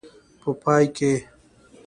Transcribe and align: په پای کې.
په 0.41 0.45
پای 0.61 0.85
کې. 0.95 1.13